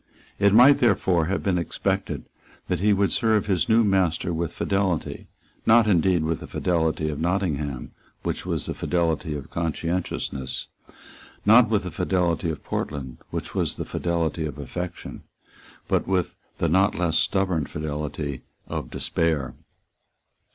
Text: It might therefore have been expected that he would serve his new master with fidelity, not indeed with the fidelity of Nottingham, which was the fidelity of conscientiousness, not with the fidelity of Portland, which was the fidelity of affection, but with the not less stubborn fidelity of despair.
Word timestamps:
It 0.39 0.51
might 0.51 0.79
therefore 0.79 1.25
have 1.25 1.43
been 1.43 1.59
expected 1.59 2.25
that 2.69 2.79
he 2.79 2.91
would 2.91 3.11
serve 3.11 3.45
his 3.45 3.69
new 3.69 3.83
master 3.83 4.33
with 4.33 4.51
fidelity, 4.51 5.27
not 5.67 5.85
indeed 5.85 6.23
with 6.23 6.39
the 6.39 6.47
fidelity 6.47 7.07
of 7.09 7.19
Nottingham, 7.19 7.91
which 8.23 8.43
was 8.43 8.65
the 8.65 8.73
fidelity 8.73 9.35
of 9.35 9.51
conscientiousness, 9.51 10.65
not 11.45 11.69
with 11.69 11.83
the 11.83 11.91
fidelity 11.91 12.49
of 12.49 12.63
Portland, 12.63 13.19
which 13.29 13.53
was 13.53 13.75
the 13.75 13.85
fidelity 13.85 14.47
of 14.47 14.57
affection, 14.57 15.21
but 15.87 16.07
with 16.07 16.35
the 16.57 16.67
not 16.67 16.95
less 16.95 17.19
stubborn 17.19 17.65
fidelity 17.67 18.41
of 18.65 18.89
despair. 18.89 19.53